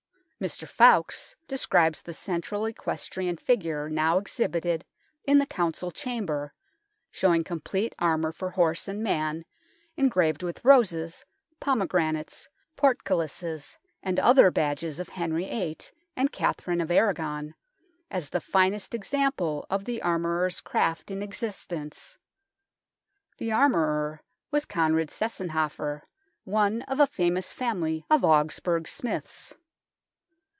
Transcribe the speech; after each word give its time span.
Mr. 0.41 0.67
ffoulkes 0.67 1.35
describes 1.47 2.01
the 2.01 2.15
central 2.15 2.65
equestrian 2.65 3.37
figure 3.37 3.87
now 3.91 4.17
exhibited 4.17 4.83
in 5.23 5.37
the 5.37 5.45
Council 5.45 5.91
Chamber, 5.91 6.51
showing 7.11 7.43
complete 7.43 7.93
armour 7.99 8.31
for 8.31 8.49
horse 8.49 8.87
and 8.87 9.03
man 9.03 9.45
engraved 9.95 10.41
with 10.41 10.65
roses, 10.65 11.23
pomegranates, 11.59 12.49
portcullises 12.75 13.77
and 14.01 14.19
other 14.19 14.49
badges 14.49 14.99
of 14.99 15.09
Henry 15.09 15.45
VIII 15.45 15.77
and 16.15 16.31
Catherine 16.31 16.81
of 16.81 16.89
Aragon, 16.89 17.53
as 18.09 18.31
the 18.31 18.41
finest 18.41 18.95
example 18.95 19.67
of 19.69 19.85
the 19.85 20.01
armourer's 20.01 20.59
craft 20.59 21.11
in 21.11 21.21
existence. 21.21 22.17
The 23.37 23.51
armourer 23.51 24.23
was 24.49 24.65
Conrad 24.65 25.11
Seusenhofer, 25.11 26.01
one 26.45 26.81
of 26.87 26.99
a 26.99 27.05
famous 27.05 27.53
family 27.53 28.07
of 28.09 28.23
Augsburg 28.25 28.87
smiths. 28.87 29.53